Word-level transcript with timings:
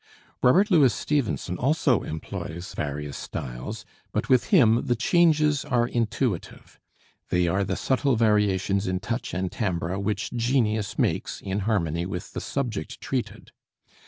Robert 0.41 0.71
Louis 0.71 0.91
Stevenson 0.91 1.59
also 1.59 2.01
employs 2.01 2.73
various 2.73 3.15
styles; 3.17 3.85
but 4.11 4.29
with 4.29 4.45
him 4.45 4.87
the 4.87 4.95
changes 4.95 5.63
are 5.63 5.87
intuitive 5.87 6.79
they 7.29 7.47
are 7.47 7.63
the 7.63 7.75
subtle 7.75 8.15
variations 8.15 8.87
in 8.87 8.99
touch 8.99 9.31
and 9.35 9.51
timbre 9.51 9.99
which 9.99 10.31
genius 10.33 10.97
makes, 10.97 11.39
in 11.39 11.59
harmony 11.69 12.07
with 12.07 12.33
the 12.33 12.41
subject 12.41 12.99
treated. 12.99 13.51